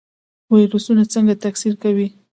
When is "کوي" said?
1.83-2.07